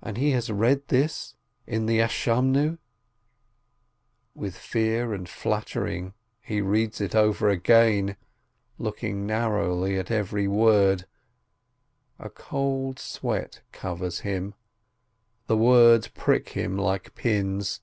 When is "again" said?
7.50-8.16